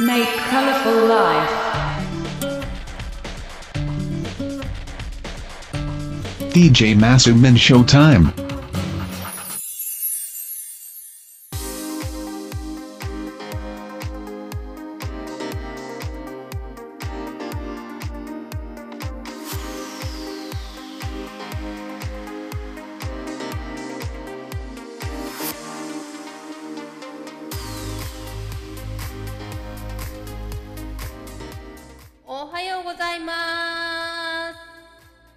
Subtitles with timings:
[0.00, 1.50] Make colorful life.
[6.52, 8.43] DJ Masumin Showtime.
[33.24, 34.58] ます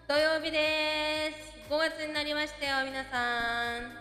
[0.09, 3.91] 土曜日です5月になりましたよ皆さん、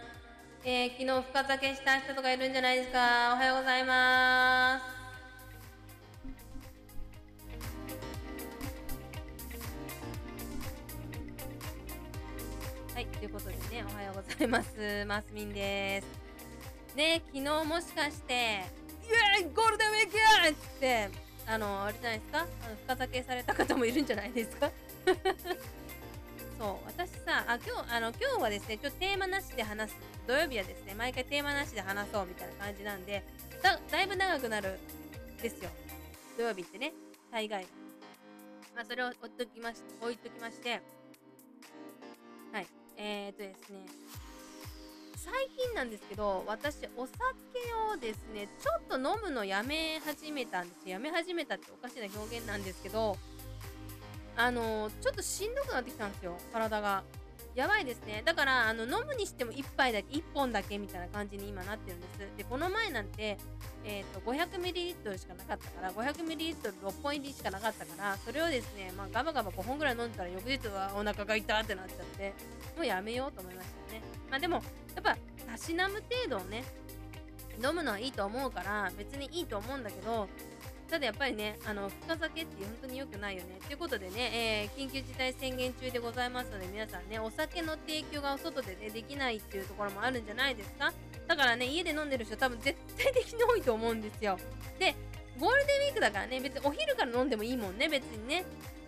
[0.65, 4.97] えー昨日深酒した人とかいるんじゃないですかおはようございます
[12.95, 15.05] はい、ということでね、おはようございます。
[15.07, 16.97] マスミンです。
[16.97, 18.37] ね、昨日もしかして、イ
[19.43, 22.39] エーイゴールデンウィークやって、あの、あれじゃないですか？
[22.41, 24.71] あの深酒された方もいるんじゃないですか？
[26.59, 33.23] そう、私さ、あ、今日、あの、今日はですね、ちょっとテーマなしで話す、土曜日はですね、毎回テーマなしで話そうみたいな感じなんで、
[33.63, 34.79] だだいぶ長くなる
[35.43, 35.71] ですよ。
[36.37, 36.93] 土曜日ってね、
[37.31, 37.67] 大概。
[38.75, 40.81] まあ、それを置いときまし置いときまして、
[42.53, 43.87] はい、えー、とですね、
[45.17, 47.17] 最近なんですけど、私、お酒
[47.91, 50.89] をですね、ちょっと飲むのやめ始めたんです。
[50.89, 53.17] やめ始めたっておかしな表現なんですけど、
[54.37, 57.03] あのちょっとしんどくなってきたんですよ、体が。
[57.55, 58.23] やばいですね。
[58.27, 62.19] だから、あの飲むにしても1杯だけ、1本だけみたいな感じに今なってるんです。
[62.37, 63.39] で、この前なんて、
[63.83, 72.35] えっ、と、500ml しかなかったから、500ml6 本入りしかなかったから、それをですね、まあ、ガバガバ5本ぐらい飲んだら、翌日はお腹が痛ってなっちゃって、
[72.77, 74.03] もうやめようと思いましたね。
[74.31, 74.63] まあでも、
[74.97, 75.17] やっぱ、
[75.53, 76.65] たしなむ程度をね、
[77.63, 80.29] 飲むのはいいと思うから、別にいいと思うんだけど、
[80.91, 83.59] ただやっぱりね、あの、深酒って本当に良くないよね。
[83.67, 90.93] ということでね、えー緊急事態宣言中でございますので、皆さんね、お酒の提供がお外でね、できないっていうところもあるんじゃないですか
[91.27, 94.39] だからね、家で飲んでる人多分絶対的に多いと思うんですよ。
[94.79, 94.95] で、
[95.41, 98.45] ゴールデンウィークだからね、別にお昼から飲んでもいいもんね、別にね。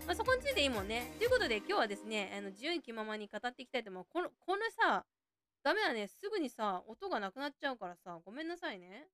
[0.07, 1.13] まあ、そこについていいもんね。
[1.19, 4.07] ということで、今日はですね、あの自由気ままに語っていきたいと思う。
[4.11, 5.05] この、このさ、
[5.63, 9.09] ダメだね、すぐにさ、音がなくなっちゃうからさ、ごめんなさいね。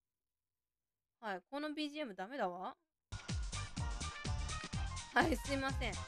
[1.21, 2.77] はい、この BGM ダメだわ。
[5.15, 5.93] はい、すいません。
[5.93, 6.01] ちょ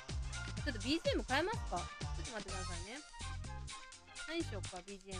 [0.70, 1.76] っと BGM 変えますか？
[1.78, 2.98] ちょっと待ってくださいね。
[4.28, 5.16] 何しようか、BGM。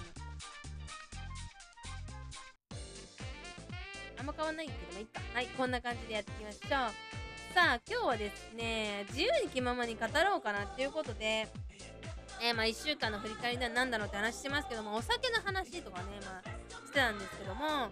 [4.18, 5.20] あんま変わんないけどもいいか。
[5.34, 6.70] はい、こんな感じでやっていきましょう。
[7.54, 11.48] さあ、今日はですね、自由に気ままに語ろうかなっていうことで、
[12.42, 16.48] え、まあ1週間の振り返りだなんだろうって話してますけども、お酒の話とかね、まあ
[16.86, 17.90] してたんですけども、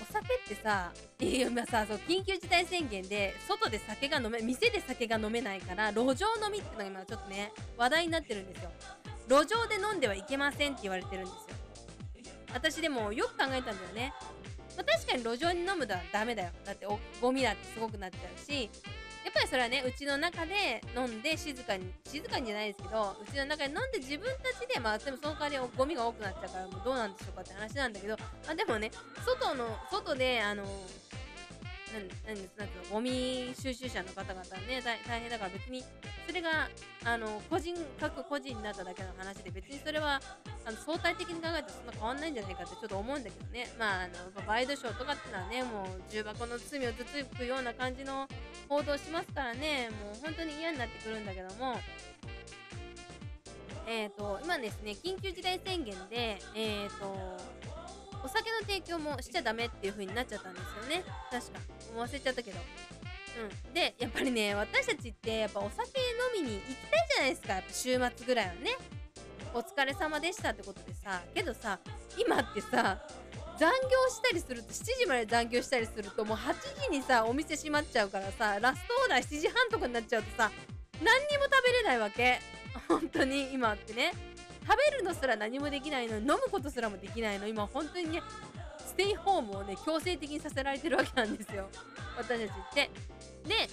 [0.00, 8.70] お酒ってさ、いや、まあさ、そう、緊急事態宣言で、外で酒が飲め、店で酒が飲めないから、路上飲みってのが今ちょっとね、話題になってるんですよ。
[9.28, 11.56] 路上で飲んではいけませんって言われてるんですよ。
[12.54, 14.14] 私でもよく考えたんだよね。
[14.76, 16.50] まあ、確かに路上に飲むのはダメだよ。
[16.64, 18.70] だっておゴミだってすごくなっちゃうし、
[19.28, 28.16] やっぱりそれはね、うちの中で飲んで静かに、静かにじゃないですけど、うちの中で飲んで自分たちで、まあでもその代わりゴミが多くなっちゃうから、もうどうなんでしょうかって話なんだけど、
[28.48, 28.90] あでもね、
[29.26, 30.64] 外の、外で、あの、
[31.92, 32.58] なんなんです。
[32.58, 35.84] なんていうのゴミ収集車の方々ね大大変だから別に
[36.26, 36.68] それが
[37.04, 40.20] あの個人各個人になっただけの話で別にそれは
[40.64, 43.68] あの相対的に考えたらそんな変わんないんじゃないかってちょっと思うんだけどね。
[43.78, 44.08] まああ
[44.42, 48.28] のワイドショーとかってのはねもう重箱の罪をつつくような感じの
[48.68, 49.90] 報道しますからね。
[49.90, 51.76] もう本当に嫌になってくるんだけども。
[53.90, 57.38] えっ、と今ですね緊急事態宣言でえっ、と
[58.68, 61.02] 提供もしちゃダメっていう風になっちゃったんですよね。
[61.30, 61.58] 確か。
[61.96, 62.58] 忘れちゃったけど。
[63.66, 63.72] うん。
[63.72, 65.88] でやっぱりね私たちってやっぱお酒
[66.36, 67.54] 飲みに行きたいじゃないですか。
[67.54, 68.76] やっぱ週末ぐらいはね。
[69.54, 71.22] お疲れ様でしたってことでさ。
[71.34, 71.80] けどさ
[72.18, 73.00] 今ってさ
[73.58, 76.54] 残業したりすると7時まで残業したりするともう8
[76.90, 80.50] 時にさお店閉まっちゃうからさラストオーダー7時半とかになっちゃうとさ
[81.02, 82.40] 何にも食べれないわけ。
[82.86, 84.12] 本当に今ってね。
[84.68, 87.48] 食べるのすら何もできないのに飲むことすらもできないの。
[87.48, 88.22] 今本当にね
[88.98, 91.70] テイホームをね強制的にさせられてるわけなんですよ。
[92.18, 92.90] 私たちって。
[93.46, 93.68] で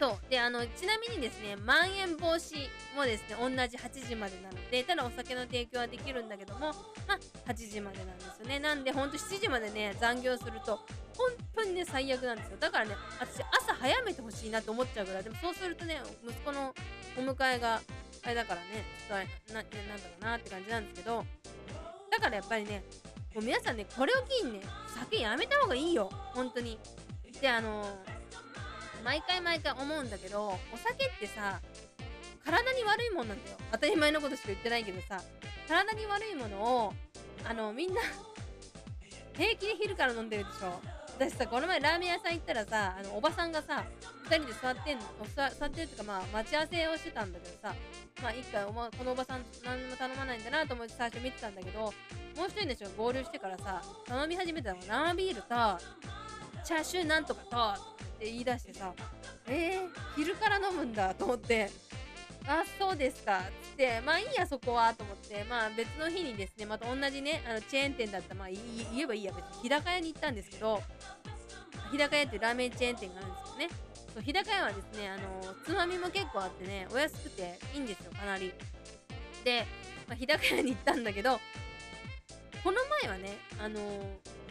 [0.00, 0.30] そう。
[0.30, 2.66] であのちなみにですねまん延防止
[2.96, 6.72] もですね同じ8時までなのでただお酒の提供はできるんだけども
[7.06, 8.58] まあ8時までなんですよね。
[8.58, 10.76] なんでほんと7時までね残業すると
[11.14, 12.56] 本当にね最悪なんですよ。
[12.58, 15.24] だからね私朝早めてほしいなと思っちゃうぐらい。
[15.24, 16.74] でもそうするとね息子の
[17.18, 17.82] お迎えが
[18.22, 21.22] あれだからねちょっとあれななんだろうなって感じなんですけど。
[22.10, 22.82] だからやっぱりね
[23.36, 24.60] もう皆さんねこれを機にね
[24.98, 26.10] 酒やめた方がいいよ。
[26.32, 26.78] 本当に。
[27.38, 27.84] であの
[29.04, 31.60] 毎回毎回思うんだけどお酒ってさ
[32.42, 33.58] 体に悪いもんなんだよ。
[33.72, 35.20] 当たり前のことしか言ってないけどさ
[35.68, 36.94] 体に悪いものを
[37.44, 38.00] あのみんな
[39.34, 40.80] 平気で昼から飲んでるでしょ。
[41.18, 43.84] 私さこの前ラーメン屋さん行ったらさあのおばさんがさ
[44.28, 45.04] 2人で座ってんの？
[45.34, 47.74] 座座ってるっていうかまあ待ち合わせをしてたんだけどさ
[48.22, 51.92] まあ一回お、ま、このおばさん何も頼まないんだなと思って最初見てたんだけどもう
[52.48, 55.48] 一人の人が合流してからさ頼み始めたのが生ビールと
[56.64, 57.42] チャーシューなんとか
[57.76, 58.92] とって言い出してさ
[59.48, 61.70] えー、昼から飲むんだと思って
[62.48, 70.80] あそうですかつってまあいいやそこはと思ってまあ別の日にですねまた同じねあのチェーン店だったまあ言えばいいや別に日高屋に行ったんですけど
[71.90, 73.85] 日高屋ってラーメンチェーン店があるんですよね。
[74.16, 78.50] そう日高屋はですねあのつまみも結構あってねお安くていいんですよかなり。
[79.44, 79.66] で、
[80.08, 81.38] まあ、日高屋に行ったんだけど
[82.64, 83.78] この前はねあの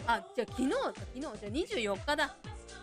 [0.06, 1.30] あじゃあ昨日昨日じゃ
[1.90, 2.36] あ24日だ。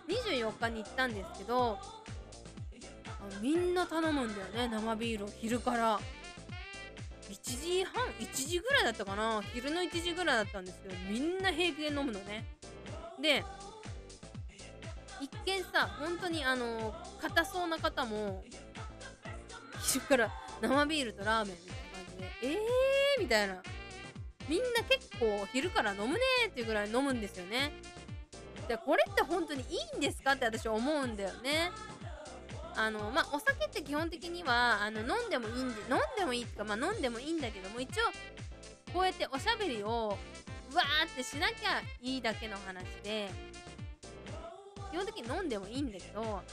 [0.09, 5.29] 24日に行ったんですけどあみんな頼むんだよね生ビールを。
[5.39, 5.97] 昼から。
[7.29, 9.41] 1時半1時ぐらいだったかな。
[9.53, 12.43] 昼の1時ぐらいだったんですけどみんな平気で飲むのね。
[13.21, 13.45] で
[15.45, 18.43] 見さ本当にあの硬そうな方も
[19.81, 20.31] 昼から
[20.61, 23.61] 生ビールとラーメンみたいな感じでえーみたいな。
[24.49, 27.71] みんな結構昼から飲むねーっていうぐらい飲むんですよね。
[28.67, 31.71] でこれって本当にいいんですかって私思うんだよね。
[32.75, 38.03] あのまあお酒って基本的にはあの飲んでもいいんで飲んでもいいってかまあ飲んでもいいんだけども一応
[38.93, 43.29] こうやっておしゃべりをわーってしなきゃいいだけの話で
[44.93, 46.43] 基本的に飲んでもいいんだけど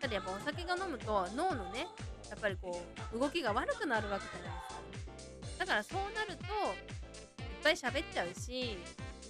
[0.00, 1.88] ただやっぱお酒が飲むと脳のね
[2.30, 2.80] やっぱりこ
[3.12, 4.58] う動きが悪くなるわけじゃない
[4.92, 5.64] ですか。
[5.64, 8.78] だからそうなるといっぱい喋っちゃうし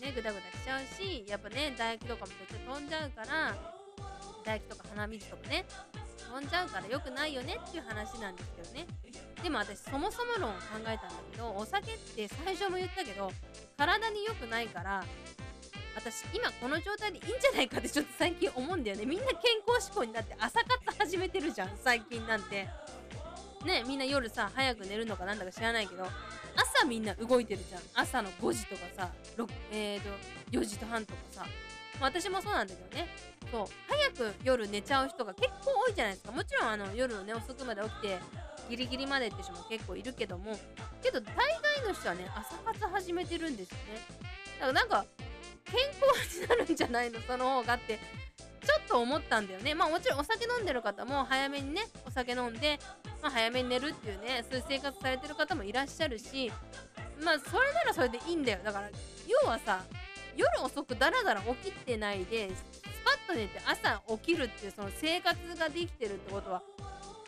[0.03, 3.57] ねグダグダしちゃうしやっぱね唾液とかも別に飛んじゃうから
[4.43, 5.65] 唾液とか鼻水とかね
[6.31, 8.87] 飛んじゃうから良くないよねっていう話なんですけどね。
[9.43, 11.01] でも私そもそも論を考えたんだ
[11.33, 13.33] けどお酒って最初も言ったけど
[13.79, 15.03] 体に良くないから
[16.05, 19.07] 私今この状態でいいんじゃないかってちょっと最近思うんだよね。
[19.07, 19.37] みんな健
[19.67, 21.71] 康志向になって朝活始めてるじゃん。
[21.83, 22.69] 最近なんて。
[23.65, 26.05] ねみんな夜さ早く寝るのかなんだか知らないけど。
[26.57, 27.83] 朝みんな動いてるじゃん。
[27.95, 29.09] 朝の5時とかさ
[29.39, 30.11] 6えーと
[30.51, 31.41] 4時と半とかさ、
[31.99, 33.09] まあ、私もそうなんだけどね。
[33.51, 33.67] そう。
[33.89, 36.33] 早く夜寝ちゃう人が結構多いじゃないですか。
[36.33, 38.19] もちろんあの夜のね遅くまで起きて
[38.69, 40.59] ギリギリまでって人も結構いるけども。
[41.03, 43.85] けど大概の人はね朝活始めてるんですよね。
[44.61, 45.07] だからなんか
[45.65, 47.21] 健康になるんじゃないの？
[47.27, 49.75] その方がってちょっと思ったんだよね。
[49.75, 52.79] まあもちろんお酒飲んでる方も早めにねお酒飲んで、
[53.23, 56.51] まあ、早めに寝るっていうねそういう生活されてる方もいらっしゃるし
[57.23, 58.59] まあそれならそれでいいんだよ。
[58.65, 58.91] だから
[59.27, 59.83] 要はさ
[60.37, 62.65] 夜遅くダラダラ起きてないでス
[63.05, 66.63] パッと寝て朝起きるっていうその生活ができてるってことは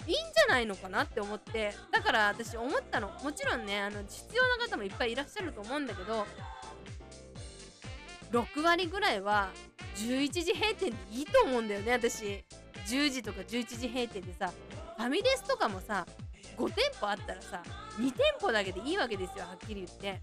[0.06, 1.74] いいんじゃないのかなって思って。
[1.90, 3.08] だから私思ったの。
[3.22, 6.26] もちろんねあの必要な方もいっぱいいらっしゃると思うんだけど
[8.30, 9.50] 6割ぐらいは
[9.96, 12.44] 11時閉店でいいと思うんだよね私。
[12.86, 14.52] 10時とか11時閉店でさ
[14.96, 16.06] ファミレスとかもさ
[16.56, 17.62] 5店舗あったらさ
[17.98, 20.22] 2店舗だけでいいわけですよはっきり言って。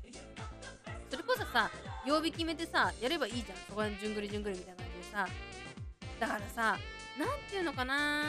[1.09, 1.69] それこそさ
[2.05, 5.27] 曜日決めてさやればいいじゃんそこらじゅんぐりじゅんぐりみたいな感じでさ。
[6.19, 6.77] だからさ
[7.19, 8.23] 何ていうのかな。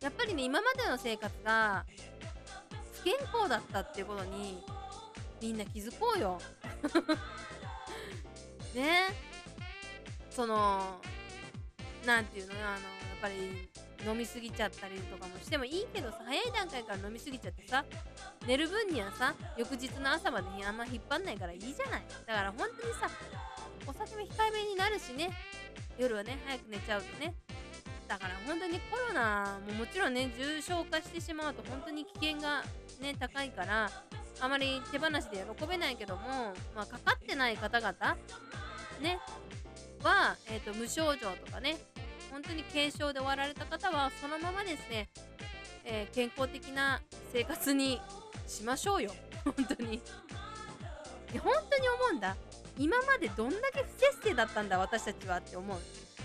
[0.00, 1.84] やっぱりね今までの生活が
[2.94, 4.62] 不健康だったっていうことに
[5.42, 6.38] みんな気づこうよ。
[8.74, 9.08] ね。
[10.30, 11.00] その
[12.06, 12.78] なんていうのあのやっ
[13.20, 13.68] ぱり
[14.08, 17.84] 飲みすぎちゃったりとかもしてもいいけどさ早い段階から飲みすぎちゃってさ
[18.46, 22.02] 寝る分にはさ翌日の朝までにあんま引っ張んないからいいじゃない。
[22.26, 23.10] だから本当にさ
[23.86, 25.30] お酒も控えめになるしね。
[25.98, 27.34] 夜はね早く寝ちゃうとね。
[28.08, 32.64] だから本当にコロナももちろんね重症化してしまうと本当に危険が
[33.00, 33.90] ね高いから
[34.40, 37.92] あまり手放しで喜べないけども、まあ、かかってない方々
[39.00, 39.18] ね
[40.02, 41.76] は、えーと、無症状とかね
[42.30, 45.08] 本当に軽症で終わられた方はそのままですね、
[45.84, 47.00] えー、健康的な
[47.32, 48.00] 生活に
[48.46, 49.12] しましょうよ。
[49.44, 49.94] 本当に。
[49.94, 50.00] い
[51.34, 52.36] や本当に思うんだ。
[52.78, 55.78] 今までどんだけ不節制だったんだ私たちはって思う。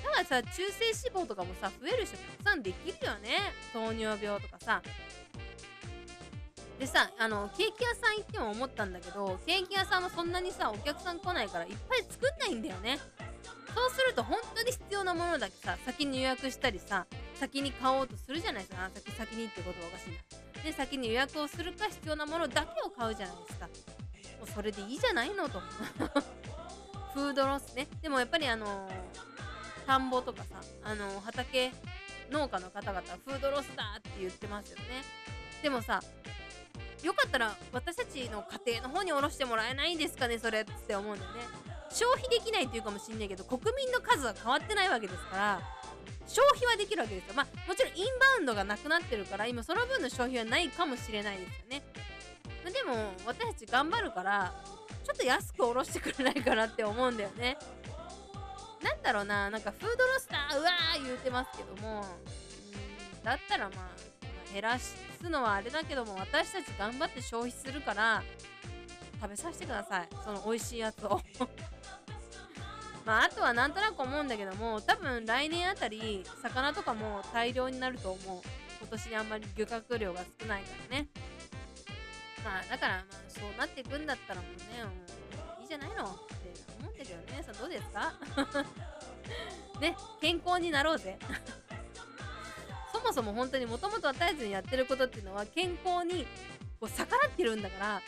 [0.03, 3.37] だからさ中性脂肪とかもさ増える人たくさんできるよね。
[3.73, 4.81] 糖尿病とかさ。
[6.79, 12.99] でさあのケーキ屋さん行っても思ったんだけどケーキ屋さんもそんなにさお客さん来ないからいっぱい作んないんだよね。
[13.75, 18.89] そうすると本当に必要なものだけさ先に予約したりさ先に買おうとするじゃないですか。
[18.93, 20.63] 先先にってことはおかしいな。
[20.63, 23.67] で先に予約をするか必要なものだけを買うじゃないですか。
[23.67, 23.71] も
[24.45, 25.59] うそれでいいじゃないのと。
[27.13, 27.87] フードロスね。
[28.01, 28.91] でもやっぱりあのー、
[29.85, 31.71] 田んぼとかさあの畑
[32.29, 35.03] 農家の方々フードロスだって言ってますよね。
[35.61, 36.01] でもさ
[37.05, 41.39] よかったら私たちの家庭の方におろしてもらえないんですかねそれって思うんだよね。
[41.91, 45.61] 消費できないっていうかもしんないけど国民の数は変わってないわけですから
[46.27, 47.33] 消費はできるわけですよ。
[47.35, 51.83] まあもちろんインバウンドがなくなってるから今その分の消費はないかもしれないですよね。
[52.65, 54.53] でも私たち頑張るから
[55.03, 57.57] ちょっと安くおろしてくれないかなって思うんだよね。
[58.81, 62.03] なんだろうななんかフードロスターうわー言うてますけども
[63.23, 64.14] だったらまあ
[64.55, 64.95] 減らす
[65.29, 68.23] のはあれだけども私たち頑張って消費するから
[69.21, 70.07] 食べさせてください。
[70.23, 71.19] その美味しいやつを。
[73.05, 78.41] まああとはなんとなく思うんだけども多分来年あたり魚とかも大量になると思う。
[78.79, 81.07] 今年あんまり漁獲量が少ないからね。
[82.45, 84.89] まあだからまあそうなっていくんだったらもうねも
[85.59, 86.05] ういいじゃないの。
[86.05, 87.43] って思うんだけどね。
[87.43, 88.13] さんどうですか？
[89.81, 91.19] ね健康になろうぜ。
[93.05, 96.25] もそも本当にもともと私たちにやってることっていうのは健康に
[96.79, 98.01] こう逆らってるんだから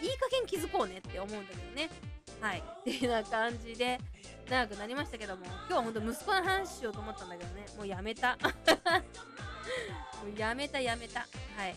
[0.00, 1.90] いい加減気づこうねって思うんだけどね。
[2.40, 2.58] はい。
[2.58, 3.98] っていうような感じで
[4.48, 7.66] 長くなりましたけども今日は本当息子の話しようと思ったんだけどね。
[7.76, 8.36] もうやめた。
[10.22, 11.20] もうやめたやめた。
[11.20, 11.72] はい。
[11.72, 11.76] っ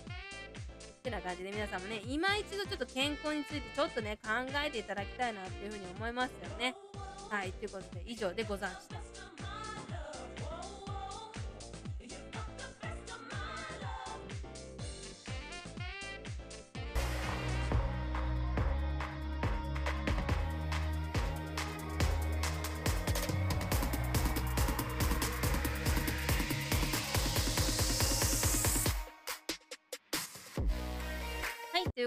[1.02, 4.30] てな感じで皆さんもね今一度ちょっと健康についてちょっとね考
[4.66, 6.76] えていただきたいなっていうふうに思いますよね。
[7.30, 7.52] はい。
[7.54, 9.37] ということで以上でござんした。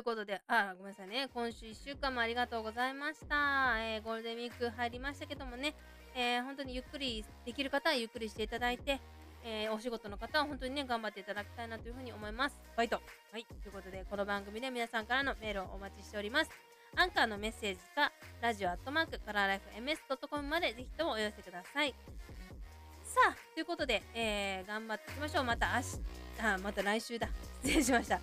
[0.00, 1.28] いうことで、あ、ごめんなさいね。
[1.33, 3.76] 今週1週間もありがとうございました。
[3.78, 5.75] えーゴールデンウィーク入りましたけどもね、
[6.14, 8.99] えー本当にゆっくりできる方はゆっくりしていただいて、
[9.45, 12.59] えーお仕事の方は本当にね、頑張っていただきたいなというふうに思います。
[12.76, 13.00] バイト。
[13.33, 16.50] はい、ということで、この番組で皆さんからのメールをお待ちしております。
[16.97, 19.64] アンカーのメッセージか、ラジオアットマーク、カラーライフ
[20.16, 21.95] MS.com までぜひともお寄せください。
[23.04, 25.45] さあ、ということで、えー頑張っていきましょう。
[25.45, 27.28] また明日、あ、また来週だ。
[27.62, 28.21] 失礼しました。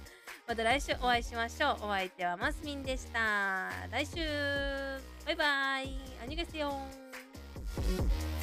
[0.48, 1.88] また来週お会いしましょう。
[1.88, 3.70] お相手はマスミンでした。
[3.92, 4.16] 来週、
[5.26, 6.00] バイバイ。
[6.24, 8.37] アニゲセヨン。